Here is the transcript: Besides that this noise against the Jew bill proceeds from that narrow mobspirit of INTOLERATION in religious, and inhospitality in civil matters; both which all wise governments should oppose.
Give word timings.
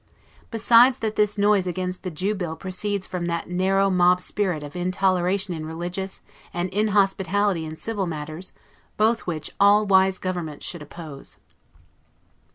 Besides 0.49 0.97
that 0.97 1.15
this 1.15 1.37
noise 1.37 1.67
against 1.67 2.01
the 2.01 2.09
Jew 2.09 2.33
bill 2.33 2.55
proceeds 2.55 3.05
from 3.05 3.27
that 3.27 3.51
narrow 3.51 3.91
mobspirit 3.91 4.63
of 4.63 4.75
INTOLERATION 4.75 5.53
in 5.53 5.63
religious, 5.63 6.21
and 6.51 6.71
inhospitality 6.73 7.65
in 7.65 7.77
civil 7.77 8.07
matters; 8.07 8.51
both 8.97 9.27
which 9.27 9.51
all 9.59 9.85
wise 9.85 10.17
governments 10.17 10.65
should 10.65 10.81
oppose. 10.81 11.37